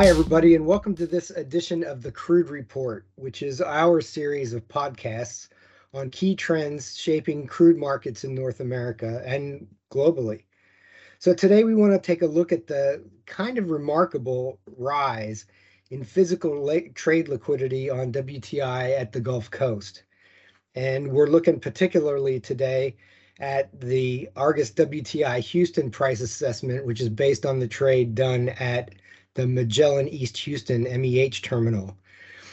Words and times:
Hi, 0.00 0.06
everybody, 0.06 0.54
and 0.54 0.64
welcome 0.64 0.94
to 0.94 1.06
this 1.06 1.28
edition 1.28 1.84
of 1.84 2.00
the 2.00 2.10
Crude 2.10 2.48
Report, 2.48 3.04
which 3.16 3.42
is 3.42 3.60
our 3.60 4.00
series 4.00 4.54
of 4.54 4.66
podcasts 4.66 5.48
on 5.92 6.08
key 6.08 6.34
trends 6.34 6.96
shaping 6.96 7.46
crude 7.46 7.76
markets 7.76 8.24
in 8.24 8.34
North 8.34 8.60
America 8.60 9.22
and 9.26 9.66
globally. 9.92 10.44
So, 11.18 11.34
today 11.34 11.64
we 11.64 11.74
want 11.74 11.92
to 11.92 11.98
take 11.98 12.22
a 12.22 12.26
look 12.26 12.50
at 12.50 12.66
the 12.66 13.04
kind 13.26 13.58
of 13.58 13.68
remarkable 13.68 14.58
rise 14.78 15.44
in 15.90 16.02
physical 16.02 16.66
trade 16.94 17.28
liquidity 17.28 17.90
on 17.90 18.10
WTI 18.10 18.98
at 18.98 19.12
the 19.12 19.20
Gulf 19.20 19.50
Coast. 19.50 20.04
And 20.74 21.12
we're 21.12 21.26
looking 21.26 21.60
particularly 21.60 22.40
today 22.40 22.96
at 23.38 23.78
the 23.78 24.30
Argus 24.34 24.70
WTI 24.70 25.40
Houston 25.40 25.90
price 25.90 26.22
assessment, 26.22 26.86
which 26.86 27.02
is 27.02 27.10
based 27.10 27.44
on 27.44 27.58
the 27.58 27.68
trade 27.68 28.14
done 28.14 28.48
at 28.48 28.92
the 29.34 29.46
Magellan 29.46 30.08
East 30.08 30.36
Houston 30.38 30.84
MEH 30.84 31.42
terminal. 31.42 31.96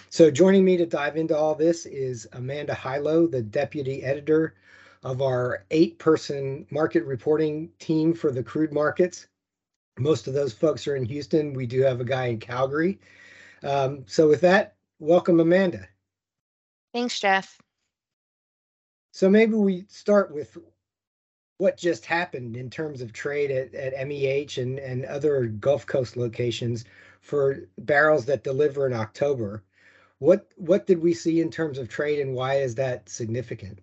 So, 0.09 0.31
joining 0.31 0.63
me 0.63 0.77
to 0.77 0.85
dive 0.85 1.17
into 1.17 1.35
all 1.35 1.53
this 1.53 1.85
is 1.85 2.27
Amanda 2.33 2.73
Hilo, 2.73 3.27
the 3.27 3.41
deputy 3.41 4.03
editor 4.03 4.55
of 5.03 5.21
our 5.21 5.65
eight 5.71 5.99
person 5.99 6.65
market 6.71 7.03
reporting 7.03 7.69
team 7.79 8.13
for 8.13 8.31
the 8.31 8.43
crude 8.43 8.71
markets. 8.71 9.27
Most 9.99 10.27
of 10.27 10.33
those 10.33 10.53
folks 10.53 10.87
are 10.87 10.95
in 10.95 11.05
Houston. 11.05 11.53
We 11.53 11.65
do 11.65 11.81
have 11.81 11.99
a 11.99 12.05
guy 12.05 12.27
in 12.27 12.39
Calgary. 12.39 12.99
Um, 13.63 14.03
so, 14.07 14.29
with 14.29 14.41
that, 14.41 14.75
welcome, 14.99 15.39
Amanda. 15.39 15.87
Thanks, 16.93 17.19
Jeff. 17.19 17.59
So, 19.11 19.29
maybe 19.29 19.55
we 19.55 19.85
start 19.89 20.33
with 20.33 20.57
what 21.57 21.77
just 21.77 22.05
happened 22.05 22.55
in 22.55 22.69
terms 22.69 23.01
of 23.01 23.13
trade 23.13 23.51
at, 23.51 23.73
at 23.73 24.07
MEH 24.07 24.57
and, 24.61 24.79
and 24.79 25.05
other 25.05 25.47
Gulf 25.47 25.85
Coast 25.85 26.15
locations 26.17 26.85
for 27.19 27.59
barrels 27.79 28.25
that 28.25 28.43
deliver 28.43 28.85
in 28.85 28.93
October. 28.93 29.63
What 30.19 30.47
what 30.55 30.87
did 30.87 31.01
we 31.01 31.13
see 31.13 31.41
in 31.41 31.51
terms 31.51 31.77
of 31.77 31.89
trade 31.89 32.19
and 32.19 32.33
why 32.33 32.55
is 32.55 32.75
that 32.75 33.09
significant? 33.09 33.79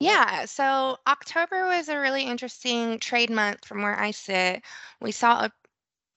Yeah, 0.00 0.46
so 0.46 0.98
October 1.06 1.66
was 1.66 1.88
a 1.88 1.98
really 1.98 2.24
interesting 2.24 2.98
trade 2.98 3.30
month 3.30 3.64
from 3.64 3.82
where 3.82 3.98
I 3.98 4.10
sit. 4.10 4.62
We 5.00 5.12
saw 5.12 5.44
a 5.44 5.52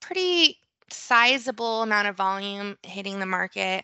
pretty 0.02 0.60
sizable 0.90 1.84
amount 1.84 2.08
of 2.08 2.16
volume 2.16 2.78
hitting 2.84 3.20
the 3.20 3.26
market. 3.26 3.84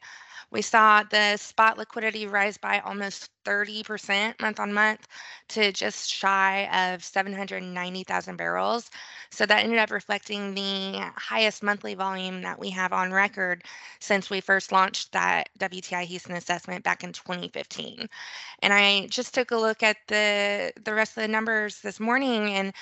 We 0.52 0.61
saw 0.61 1.03
the 1.03 1.38
spot 1.38 1.77
liquidity 1.77 2.27
rise 2.27 2.57
by 2.57 2.80
almost 2.80 3.30
30% 3.45 4.39
month 4.41 4.59
on 4.59 4.73
month 4.73 5.07
to 5.49 5.72
just 5.72 6.09
shy 6.09 6.67
of 6.94 7.03
790,000 7.03 8.35
barrels. 8.35 8.89
So 9.31 9.45
that 9.45 9.63
ended 9.63 9.79
up 9.79 9.91
reflecting 9.91 10.53
the 10.53 10.99
highest 11.16 11.63
monthly 11.63 11.95
volume 11.95 12.41
that 12.41 12.59
we 12.59 12.69
have 12.72 12.91
on 12.94 13.11
record 13.13 13.63
since 13.99 14.29
we 14.29 14.41
first 14.41 14.72
launched 14.73 15.13
that 15.13 15.49
WTI 15.57 16.03
Houston 16.03 16.35
assessment 16.35 16.83
back 16.83 17.03
in 17.03 17.13
2015. 17.13 18.09
And 18.61 18.73
I 18.73 19.07
just 19.07 19.33
took 19.33 19.52
a 19.52 19.57
look 19.57 19.83
at 19.83 19.97
the 20.07 20.73
the 20.83 20.94
rest 20.94 21.17
of 21.17 21.22
the 21.23 21.27
numbers 21.29 21.81
this 21.81 21.99
morning 21.99 22.53
and 22.53 22.73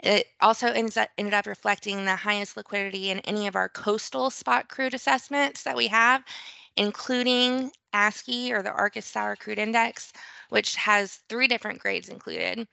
it 0.00 0.26
also 0.40 0.68
ends 0.68 0.96
up, 0.96 1.08
ended 1.18 1.34
up 1.34 1.46
reflecting 1.46 2.04
the 2.04 2.16
highest 2.16 2.56
liquidity 2.56 3.10
in 3.10 3.20
any 3.20 3.46
of 3.46 3.56
our 3.56 3.68
coastal 3.68 4.30
spot 4.30 4.68
crude 4.68 4.94
assessments 4.94 5.62
that 5.62 5.76
we 5.76 5.88
have 5.88 6.24
including 6.78 7.72
ASCI 7.92 8.52
or 8.52 8.62
the 8.62 8.70
Argus 8.70 9.04
Sour 9.04 9.36
Crude 9.36 9.58
Index, 9.58 10.12
which 10.48 10.76
has 10.76 11.20
three 11.28 11.48
different 11.48 11.80
grades 11.80 12.08
included. 12.08 12.66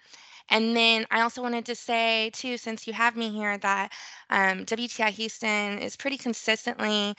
And 0.50 0.78
then 0.78 1.08
I 1.10 1.22
also 1.22 1.42
wanted 1.42 1.66
to 1.66 1.76
say, 1.76 2.30
too, 2.34 2.58
since 2.58 2.86
you 2.86 2.94
have 2.94 3.18
me 3.18 3.32
here, 3.32 3.58
that 3.58 3.92
um, 4.30 4.64
WTI 4.66 5.10
Houston 5.10 5.80
is 5.80 5.96
pretty 5.98 6.18
consistently 6.18 7.16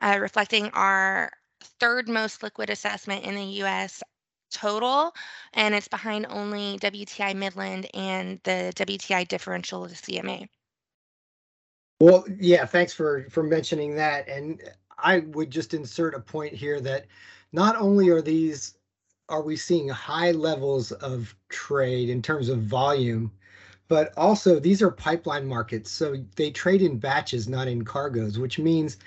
uh, 0.00 0.18
reflecting 0.20 0.70
our 0.70 1.30
third 1.78 2.08
most 2.08 2.42
liquid 2.42 2.70
assessment 2.70 3.24
in 3.24 3.34
the 3.34 3.62
US 3.62 4.02
total, 4.52 5.14
and 5.54 5.74
it's 5.74 5.88
behind 5.88 6.26
only 6.28 6.78
WTI 6.78 7.34
Midland 7.34 7.88
and 7.94 8.40
the 8.44 8.72
WTI 8.76 9.26
differential 9.26 9.86
CMA. 9.86 10.48
Well, 12.00 12.24
yeah, 12.38 12.66
thanks 12.66 12.92
for 12.92 13.26
for 13.30 13.42
mentioning 13.42 13.94
that. 13.96 14.28
And 14.28 14.60
I 14.98 15.20
would 15.20 15.50
just 15.50 15.74
insert 15.74 16.14
a 16.14 16.20
point 16.20 16.52
here 16.52 16.80
that 16.80 17.06
not 17.52 17.76
only 17.76 18.08
are 18.08 18.22
these 18.22 18.74
are 19.28 19.42
we 19.42 19.56
seeing 19.56 19.88
high 19.88 20.32
levels 20.32 20.92
of 20.92 21.34
trade 21.48 22.10
in 22.10 22.20
terms 22.20 22.48
of 22.48 22.62
volume, 22.62 23.30
but 23.88 24.12
also 24.16 24.58
these 24.58 24.82
are 24.82 24.90
pipeline 24.90 25.46
markets. 25.46 25.90
So 25.90 26.16
they 26.36 26.50
trade 26.50 26.82
in 26.82 26.98
batches, 26.98 27.48
not 27.48 27.68
in 27.68 27.84
cargoes, 27.84 28.38
which 28.38 28.58
means 28.58 28.98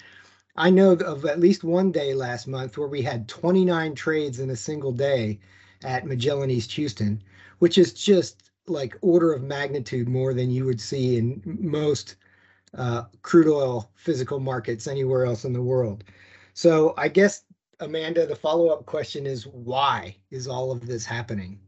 I 0.55 0.69
know 0.69 0.93
of 0.93 1.25
at 1.25 1.39
least 1.39 1.63
one 1.63 1.91
day 1.91 2.13
last 2.13 2.47
month 2.47 2.77
where 2.77 2.87
we 2.87 3.01
had 3.01 3.27
29 3.27 3.93
trades 3.95 4.39
in 4.39 4.49
a 4.49 4.55
single 4.55 4.91
day 4.91 5.39
at 5.83 6.05
Magellan 6.05 6.49
East 6.49 6.71
Houston, 6.73 7.21
which 7.59 7.77
is 7.77 7.93
just 7.93 8.51
like 8.67 8.97
order 9.01 9.33
of 9.33 9.43
magnitude 9.43 10.07
more 10.07 10.33
than 10.33 10.49
you 10.49 10.65
would 10.65 10.79
see 10.81 11.17
in 11.17 11.41
most 11.45 12.15
uh, 12.73 13.03
crude 13.21 13.47
oil 13.47 13.91
physical 13.95 14.39
markets 14.39 14.87
anywhere 14.87 15.25
else 15.25 15.45
in 15.45 15.53
the 15.53 15.61
world. 15.61 16.03
So 16.53 16.93
I 16.97 17.09
guess, 17.09 17.43
Amanda, 17.81 18.25
the 18.25 18.35
follow 18.35 18.69
up 18.69 18.85
question 18.85 19.25
is 19.25 19.45
why 19.45 20.15
is 20.31 20.47
all 20.47 20.71
of 20.71 20.87
this 20.87 21.05
happening? 21.05 21.59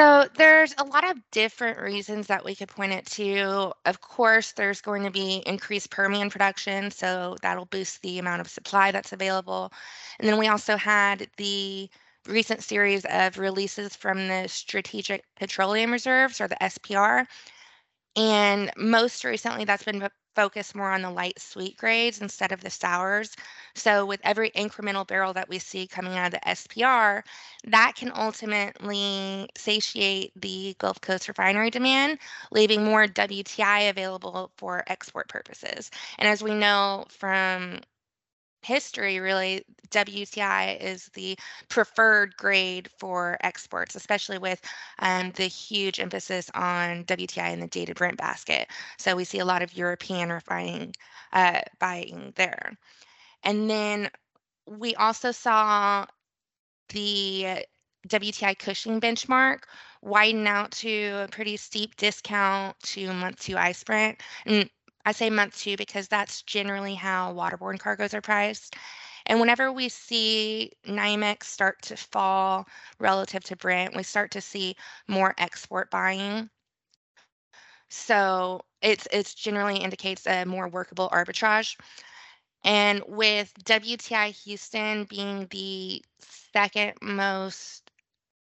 So 0.00 0.26
there's 0.38 0.74
a 0.78 0.84
lot 0.84 1.10
of 1.10 1.18
different 1.30 1.78
reasons 1.78 2.26
that 2.28 2.42
we 2.42 2.54
could 2.54 2.70
point 2.70 2.92
it 2.92 3.04
to. 3.08 3.72
Of 3.84 4.00
course, 4.00 4.52
there's 4.52 4.80
going 4.80 5.02
to 5.04 5.10
be 5.10 5.42
increased 5.44 5.90
Permian 5.90 6.30
production, 6.30 6.90
so 6.90 7.36
that'll 7.42 7.66
boost 7.66 8.00
the 8.00 8.18
amount 8.18 8.40
of 8.40 8.48
supply 8.48 8.92
that's 8.92 9.12
available. 9.12 9.70
And 10.18 10.26
then 10.26 10.38
we 10.38 10.48
also 10.48 10.78
had 10.78 11.28
the 11.36 11.90
recent 12.26 12.62
series 12.62 13.04
of 13.10 13.38
releases 13.38 13.94
from 13.94 14.26
the 14.28 14.48
Strategic 14.48 15.24
Petroleum 15.36 15.92
Reserves 15.92 16.40
or 16.40 16.48
the 16.48 16.56
SPR 16.62 17.26
and 18.16 18.70
most 18.76 19.24
recently, 19.24 19.64
that's 19.64 19.84
been 19.84 20.08
focused 20.34 20.74
more 20.74 20.90
on 20.92 21.02
the 21.02 21.10
light 21.10 21.38
sweet 21.40 21.76
grades 21.76 22.20
instead 22.20 22.52
of 22.52 22.60
the 22.62 22.70
sours. 22.70 23.36
So, 23.74 24.04
with 24.06 24.20
every 24.24 24.50
incremental 24.50 25.06
barrel 25.06 25.32
that 25.34 25.48
we 25.48 25.58
see 25.58 25.86
coming 25.86 26.16
out 26.16 26.26
of 26.26 26.32
the 26.32 26.48
SPR, 26.48 27.22
that 27.64 27.94
can 27.96 28.12
ultimately 28.14 29.48
satiate 29.56 30.32
the 30.40 30.74
Gulf 30.78 31.00
Coast 31.00 31.28
refinery 31.28 31.70
demand, 31.70 32.18
leaving 32.50 32.84
more 32.84 33.06
WTI 33.06 33.80
available 33.90 34.52
for 34.56 34.84
export 34.86 35.28
purposes. 35.28 35.90
And 36.18 36.28
as 36.28 36.42
we 36.42 36.54
know 36.54 37.06
from 37.08 37.80
history, 38.62 39.20
really, 39.20 39.64
WTI 39.90 40.80
is 40.80 41.06
the 41.14 41.38
preferred 41.68 42.36
grade 42.36 42.88
for 42.98 43.36
exports, 43.42 43.94
especially 43.94 44.38
with 44.38 44.60
um, 45.00 45.32
the 45.32 45.46
huge 45.46 46.00
emphasis 46.00 46.50
on 46.54 47.04
WTI 47.04 47.52
in 47.52 47.60
the 47.60 47.66
dated 47.66 47.96
Brent 47.96 48.18
basket. 48.18 48.68
So 48.98 49.16
we 49.16 49.24
see 49.24 49.38
a 49.38 49.44
lot 49.44 49.62
of 49.62 49.76
European 49.76 50.30
refining 50.30 50.94
uh, 51.32 51.60
buying 51.78 52.32
there. 52.36 52.72
And 53.42 53.68
then 53.68 54.10
we 54.66 54.94
also 54.94 55.32
saw 55.32 56.06
the 56.90 57.64
WTI 58.08 58.58
Cushing 58.58 59.00
benchmark 59.00 59.60
widen 60.02 60.46
out 60.46 60.70
to 60.70 61.24
a 61.24 61.28
pretty 61.28 61.56
steep 61.56 61.96
discount 61.96 62.78
to 62.80 63.12
month 63.12 63.40
two 63.40 63.56
ice 63.56 63.84
Brent. 63.84 64.18
And 64.46 64.68
I 65.04 65.12
say 65.12 65.30
month 65.30 65.58
two 65.58 65.76
because 65.76 66.08
that's 66.08 66.42
generally 66.42 66.94
how 66.94 67.32
waterborne 67.34 67.78
cargoes 67.78 68.14
are 68.14 68.20
priced. 68.20 68.76
And 69.26 69.40
whenever 69.40 69.72
we 69.72 69.88
see 69.88 70.72
NYMEX 70.86 71.44
start 71.44 71.82
to 71.82 71.96
fall 71.96 72.66
relative 72.98 73.44
to 73.44 73.56
Brent, 73.56 73.94
we 73.96 74.02
start 74.02 74.30
to 74.32 74.40
see 74.40 74.76
more 75.08 75.34
export 75.38 75.90
buying. 75.90 76.50
So 77.90 78.62
it's 78.82 79.06
it's 79.12 79.34
generally 79.34 79.78
indicates 79.78 80.26
a 80.26 80.44
more 80.44 80.68
workable 80.68 81.08
arbitrage. 81.10 81.76
And 82.64 83.02
with 83.06 83.52
WTI 83.64 84.30
Houston 84.44 85.04
being 85.04 85.46
the 85.50 86.02
second 86.20 86.94
most 87.02 87.89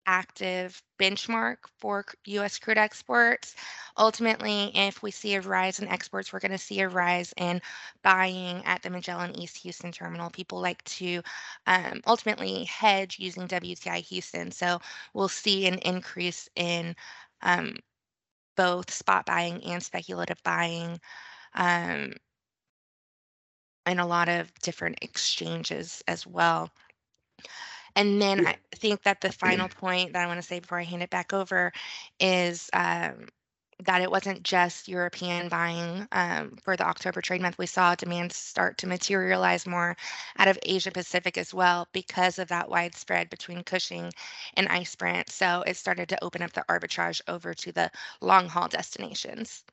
active 0.08 0.82
benchmark 1.00 1.58
for 1.78 2.06
US 2.26 2.58
crude 2.58 2.78
exports. 2.78 3.56
Ultimately, 3.98 4.72
if 4.76 5.04
we 5.04 5.12
see 5.12 5.36
a 5.36 5.42
rise 5.42 5.80
in 5.80 5.88
exports, 5.88 6.34
we're 6.34 6.40
going 6.40 6.52
to 6.54 6.58
see 6.58 6.80
a 6.82 6.90
rise 6.90 7.34
in 7.38 7.62
buying 8.04 8.64
at 8.66 8.82
the 8.82 8.90
Magellan 8.90 9.38
East 9.38 9.58
Houston 9.58 9.92
terminal. 9.92 10.30
People 10.32 10.62
like 10.62 10.84
to 10.86 11.22
um, 11.68 12.02
ultimately 12.08 12.64
hedge 12.64 13.20
using 13.20 13.48
WTI 13.48 14.00
Houston. 14.08 14.52
So 14.52 14.80
we'll 15.14 15.28
see 15.30 15.68
an 15.68 15.80
increase 15.80 16.50
in 16.56 16.96
um, 17.42 17.76
both 18.56 18.92
spot 18.92 19.26
buying 19.26 19.64
and 19.66 19.84
speculative 19.84 20.42
buying. 20.44 21.00
Um, 21.54 22.14
in 23.88 24.00
a 24.00 24.06
lot 24.08 24.28
of 24.30 24.54
different 24.60 25.00
exchanges 25.02 26.04
as 26.08 26.28
well. 26.28 26.70
And 27.98 28.22
then 28.22 28.46
I 28.46 28.56
think 28.76 29.02
that 29.04 29.22
the 29.22 29.32
final 29.32 29.68
point 29.68 30.14
that 30.14 30.24
I 30.24 30.28
want 30.28 30.40
to 30.40 30.48
say 30.48 30.60
before 30.60 30.80
I 30.80 30.84
hand 30.84 31.02
it 31.02 31.10
back 31.10 31.34
over 31.34 31.74
is 32.20 32.70
um, 32.74 33.28
that 33.86 34.04
it 34.04 34.12
wasn't 34.12 34.44
just 34.44 34.88
European 34.88 35.50
buying 35.50 36.08
um, 36.12 36.58
for 36.64 36.78
the 36.78 36.88
October 36.88 37.22
trade 37.22 37.42
month. 37.42 37.58
We 37.58 37.66
saw 37.66 37.96
demand 37.96 38.32
start 38.32 38.78
to 38.78 38.88
materialize 38.88 39.66
more 39.66 39.98
out 40.38 40.48
of 40.48 40.60
Asia 40.62 40.92
Pacific 40.92 41.40
as 41.40 41.56
well 41.56 41.88
because 41.92 42.38
of 42.38 42.48
that 42.50 42.70
widespread 42.70 43.32
between 43.32 43.64
Cushing 43.64 44.12
and 44.54 44.68
Ice 44.68 44.96
Brent. 44.96 45.32
So 45.32 45.64
it 45.66 45.76
started 45.76 46.08
to 46.10 46.24
open 46.24 46.44
up 46.44 46.54
the 46.54 46.66
arbitrage 46.70 47.22
over 47.28 47.56
to 47.56 47.72
the 47.72 47.90
long 48.22 48.48
haul 48.48 48.68
destinations. 48.68 49.64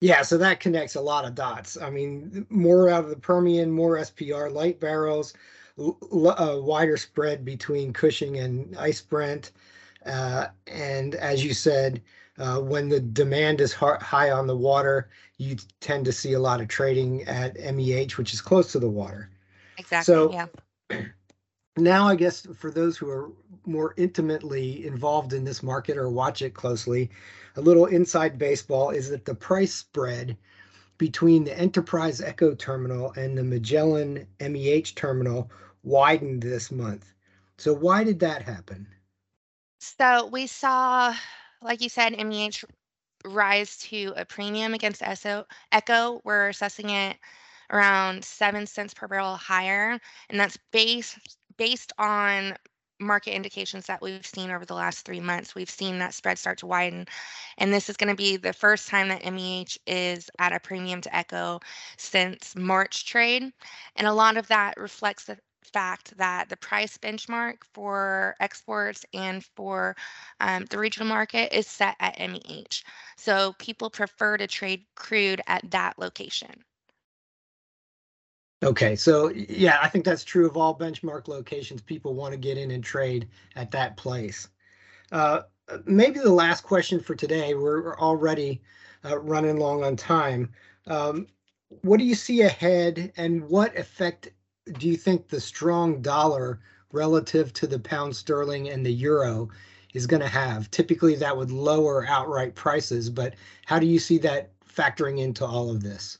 Yeah, 0.00 0.22
so 0.22 0.38
that 0.38 0.60
connects 0.60 0.94
a 0.94 1.00
lot 1.02 1.26
of 1.26 1.34
dots. 1.34 1.76
I 1.76 1.90
mean, 1.90 2.46
more 2.48 2.88
out 2.88 3.04
of 3.04 3.10
the 3.10 3.16
Permian, 3.16 3.70
more 3.70 3.98
SPR 3.98 4.50
light 4.50 4.80
barrels, 4.80 5.34
wider 5.76 6.96
spread 6.96 7.44
between 7.44 7.92
Cushing 7.92 8.38
and 8.38 8.76
Ice 8.76 9.00
Brent. 9.00 9.52
Uh, 10.06 10.46
and 10.66 11.14
as 11.16 11.44
you 11.44 11.54
said, 11.54 12.02
uh, 12.38 12.58
when 12.58 12.88
the 12.88 13.00
demand 13.00 13.60
is 13.60 13.72
high 13.72 14.30
on 14.30 14.46
the 14.46 14.56
water, 14.56 15.10
you 15.36 15.56
tend 15.80 16.04
to 16.06 16.12
see 16.12 16.32
a 16.32 16.40
lot 16.40 16.60
of 16.60 16.68
trading 16.68 17.22
at 17.24 17.56
MEH, 17.56 18.16
which 18.16 18.32
is 18.32 18.40
close 18.40 18.72
to 18.72 18.78
the 18.78 18.88
water. 18.88 19.30
Exactly. 19.78 20.14
So, 20.14 20.32
yeah. 20.32 20.46
Now, 21.76 22.08
I 22.08 22.16
guess 22.16 22.46
for 22.58 22.70
those 22.70 22.98
who 22.98 23.08
are 23.08 23.30
more 23.64 23.94
intimately 23.96 24.86
involved 24.86 25.32
in 25.32 25.44
this 25.44 25.62
market 25.62 25.96
or 25.96 26.10
watch 26.10 26.42
it 26.42 26.52
closely, 26.52 27.10
a 27.56 27.60
little 27.60 27.86
inside 27.86 28.38
baseball 28.38 28.90
is 28.90 29.08
that 29.10 29.24
the 29.24 29.34
price 29.34 29.72
spread 29.72 30.36
between 31.00 31.44
the 31.44 31.58
Enterprise 31.58 32.20
Echo 32.20 32.54
terminal 32.54 33.12
and 33.12 33.36
the 33.36 33.42
Magellan 33.42 34.26
MEH 34.38 34.94
terminal 34.94 35.50
widened 35.82 36.42
this 36.42 36.70
month. 36.70 37.14
So, 37.56 37.72
why 37.72 38.04
did 38.04 38.20
that 38.20 38.42
happen? 38.42 38.86
So, 39.80 40.26
we 40.26 40.46
saw, 40.46 41.16
like 41.62 41.80
you 41.80 41.88
said, 41.88 42.12
MEH 42.12 42.66
rise 43.24 43.78
to 43.78 44.12
a 44.14 44.26
premium 44.26 44.74
against 44.74 45.02
Echo. 45.02 46.20
We're 46.22 46.48
assessing 46.50 46.90
it 46.90 47.16
around 47.70 48.22
seven 48.22 48.66
cents 48.66 48.92
per 48.92 49.08
barrel 49.08 49.36
higher, 49.36 49.98
and 50.28 50.38
that's 50.38 50.58
based 50.70 51.18
based 51.56 51.94
on 51.98 52.54
market 53.00 53.34
indications 53.34 53.86
that 53.86 54.02
we've 54.02 54.26
seen 54.26 54.50
over 54.50 54.64
the 54.64 54.74
last 54.74 55.04
three 55.04 55.20
months. 55.20 55.54
We've 55.54 55.70
seen 55.70 55.98
that 55.98 56.14
spread 56.14 56.38
start 56.38 56.58
to 56.58 56.66
widen. 56.66 57.06
And 57.58 57.72
this 57.72 57.88
is 57.88 57.96
going 57.96 58.10
to 58.10 58.16
be 58.16 58.36
the 58.36 58.52
first 58.52 58.88
time 58.88 59.08
that 59.08 59.24
MEH 59.24 59.78
is 59.86 60.30
at 60.38 60.52
a 60.52 60.60
premium 60.60 61.00
to 61.02 61.16
Echo 61.16 61.60
since 61.96 62.54
March 62.56 63.06
trade. 63.06 63.52
And 63.96 64.06
a 64.06 64.12
lot 64.12 64.36
of 64.36 64.48
that 64.48 64.76
reflects 64.76 65.24
the 65.24 65.38
fact 65.72 66.16
that 66.16 66.48
the 66.48 66.56
price 66.56 66.96
benchmark 66.98 67.56
for 67.72 68.34
exports 68.40 69.04
and 69.14 69.44
for 69.56 69.94
um, 70.40 70.64
the 70.70 70.78
regional 70.78 71.08
market 71.08 71.52
is 71.56 71.66
set 71.66 71.96
at 72.00 72.18
MEH. 72.18 72.82
So 73.16 73.54
people 73.58 73.90
prefer 73.90 74.36
to 74.36 74.46
trade 74.46 74.84
crude 74.96 75.40
at 75.46 75.70
that 75.70 75.98
location. 75.98 76.64
Okay, 78.62 78.94
so 78.94 79.30
yeah, 79.30 79.78
I 79.82 79.88
think 79.88 80.04
that's 80.04 80.24
true 80.24 80.46
of 80.46 80.56
all 80.56 80.76
benchmark 80.76 81.28
locations. 81.28 81.80
People 81.80 82.14
want 82.14 82.32
to 82.32 82.38
get 82.38 82.58
in 82.58 82.70
and 82.72 82.84
trade 82.84 83.28
at 83.56 83.70
that 83.70 83.96
place. 83.96 84.48
Uh, 85.12 85.42
maybe 85.86 86.20
the 86.20 86.32
last 86.32 86.62
question 86.62 87.00
for 87.00 87.14
today. 87.14 87.54
We're 87.54 87.98
already 87.98 88.60
uh, 89.04 89.18
running 89.18 89.56
long 89.58 89.82
on 89.82 89.96
time. 89.96 90.52
Um, 90.86 91.26
what 91.82 91.98
do 91.98 92.04
you 92.04 92.14
see 92.14 92.42
ahead, 92.42 93.12
and 93.16 93.48
what 93.48 93.76
effect 93.78 94.30
do 94.78 94.88
you 94.88 94.96
think 94.96 95.28
the 95.28 95.40
strong 95.40 96.02
dollar 96.02 96.60
relative 96.92 97.52
to 97.54 97.66
the 97.66 97.78
pound 97.78 98.14
sterling 98.14 98.70
and 98.70 98.84
the 98.84 98.92
euro 98.92 99.48
is 99.94 100.06
going 100.06 100.22
to 100.22 100.28
have? 100.28 100.70
Typically, 100.70 101.14
that 101.16 101.36
would 101.36 101.50
lower 101.50 102.06
outright 102.06 102.54
prices, 102.54 103.08
but 103.10 103.34
how 103.66 103.78
do 103.78 103.86
you 103.86 103.98
see 103.98 104.18
that 104.18 104.52
factoring 104.66 105.18
into 105.18 105.46
all 105.46 105.70
of 105.70 105.82
this? 105.82 106.19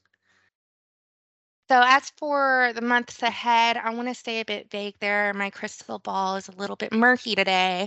So 1.71 1.81
as 1.85 2.11
for 2.17 2.73
the 2.75 2.81
months 2.81 3.23
ahead, 3.23 3.77
I 3.77 3.91
want 3.95 4.09
to 4.09 4.15
stay 4.15 4.41
a 4.41 4.45
bit 4.45 4.69
vague 4.73 4.97
there. 4.99 5.33
My 5.33 5.51
crystal 5.51 6.01
ball 6.01 6.35
is 6.35 6.49
a 6.49 6.53
little 6.57 6.75
bit 6.75 6.93
murky 6.93 7.37
today. 7.37 7.87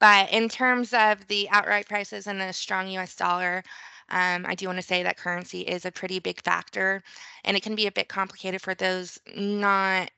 But 0.00 0.32
in 0.32 0.48
terms 0.48 0.92
of 0.92 1.24
the 1.28 1.48
outright 1.50 1.88
prices 1.88 2.26
and 2.26 2.40
the 2.40 2.52
strong 2.52 2.88
US 2.88 3.14
dollar, 3.14 3.62
um, 4.08 4.44
I 4.48 4.56
do 4.56 4.66
want 4.66 4.80
to 4.80 4.82
say 4.86 5.04
that 5.04 5.18
currency 5.18 5.60
is 5.60 5.84
a 5.84 5.92
pretty 5.92 6.18
big 6.18 6.42
factor 6.42 7.04
and 7.44 7.56
it 7.56 7.62
can 7.62 7.76
be 7.76 7.86
a 7.86 7.92
bit 7.92 8.08
complicated 8.08 8.60
for 8.60 8.74
those 8.74 9.20
not 9.36 10.10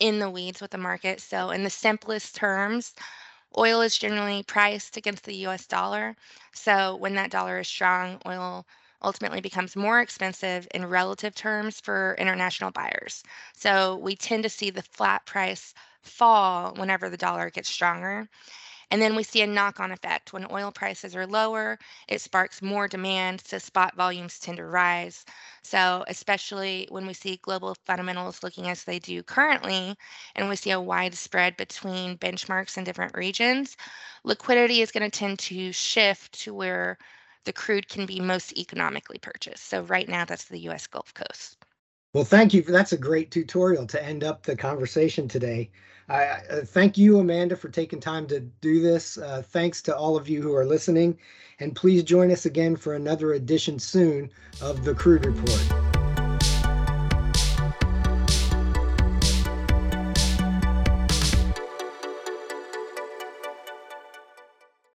in 0.00 0.18
the 0.18 0.28
weeds 0.28 0.60
with 0.60 0.72
the 0.72 0.78
market. 0.78 1.20
So, 1.20 1.50
in 1.50 1.62
the 1.62 1.70
simplest 1.70 2.34
terms, 2.34 2.92
oil 3.56 3.82
is 3.82 3.96
generally 3.96 4.42
priced 4.42 4.96
against 4.96 5.22
the 5.24 5.36
US 5.46 5.66
dollar. 5.66 6.16
So, 6.54 6.96
when 6.96 7.14
that 7.14 7.30
dollar 7.30 7.60
is 7.60 7.68
strong, 7.68 8.20
oil 8.26 8.66
ultimately 9.02 9.40
becomes 9.40 9.76
more 9.76 10.00
expensive 10.00 10.66
in 10.74 10.86
relative 10.86 11.34
terms 11.34 11.80
for 11.80 12.16
international 12.18 12.70
buyers. 12.70 13.22
So 13.54 13.96
we 13.96 14.16
tend 14.16 14.42
to 14.44 14.48
see 14.48 14.70
the 14.70 14.82
flat 14.82 15.24
price 15.26 15.74
fall 16.02 16.74
whenever 16.74 17.08
the 17.08 17.16
dollar 17.16 17.50
gets 17.50 17.68
stronger. 17.68 18.28
And 18.90 19.02
then 19.02 19.14
we 19.14 19.22
see 19.22 19.42
a 19.42 19.46
knock 19.46 19.80
on 19.80 19.92
effect. 19.92 20.32
When 20.32 20.50
oil 20.50 20.72
prices 20.72 21.14
are 21.14 21.26
lower, 21.26 21.78
it 22.08 22.22
sparks 22.22 22.62
more 22.62 22.88
demand, 22.88 23.42
so 23.46 23.58
spot 23.58 23.94
volumes 23.94 24.38
tend 24.38 24.56
to 24.56 24.64
rise. 24.64 25.26
So, 25.62 26.04
especially 26.08 26.86
when 26.90 27.06
we 27.06 27.12
see 27.12 27.36
global 27.42 27.76
fundamentals 27.84 28.42
looking 28.42 28.68
as 28.68 28.84
they 28.84 28.98
do 28.98 29.22
currently, 29.22 29.94
and 30.34 30.48
we 30.48 30.56
see 30.56 30.70
a 30.70 30.80
wide 30.80 31.14
spread 31.14 31.56
between 31.58 32.16
benchmarks 32.16 32.78
in 32.78 32.84
different 32.84 33.14
regions, 33.14 33.76
liquidity 34.24 34.80
is 34.80 34.90
going 34.90 35.08
to 35.08 35.18
tend 35.18 35.38
to 35.40 35.70
shift 35.72 36.40
to 36.40 36.54
where 36.54 36.96
the 37.48 37.52
crude 37.54 37.88
can 37.88 38.04
be 38.04 38.20
most 38.20 38.52
economically 38.58 39.16
purchased. 39.16 39.70
So 39.70 39.80
right 39.84 40.06
now, 40.06 40.26
that's 40.26 40.44
the 40.44 40.58
U.S. 40.68 40.86
Gulf 40.86 41.14
Coast. 41.14 41.56
Well, 42.12 42.24
thank 42.24 42.52
you. 42.52 42.60
That's 42.60 42.92
a 42.92 42.98
great 42.98 43.30
tutorial 43.30 43.86
to 43.86 44.04
end 44.04 44.22
up 44.22 44.42
the 44.42 44.54
conversation 44.54 45.26
today. 45.28 45.70
I 46.10 46.24
uh, 46.24 46.60
thank 46.66 46.98
you, 46.98 47.20
Amanda, 47.20 47.56
for 47.56 47.70
taking 47.70 48.00
time 48.00 48.26
to 48.26 48.40
do 48.40 48.82
this. 48.82 49.16
Uh, 49.16 49.40
thanks 49.42 49.80
to 49.82 49.96
all 49.96 50.14
of 50.14 50.28
you 50.28 50.42
who 50.42 50.54
are 50.54 50.66
listening, 50.66 51.18
and 51.58 51.74
please 51.74 52.02
join 52.02 52.30
us 52.30 52.44
again 52.44 52.76
for 52.76 52.92
another 52.92 53.32
edition 53.32 53.78
soon 53.78 54.30
of 54.60 54.84
the 54.84 54.94
Crude 54.94 55.24
Report. 55.24 55.87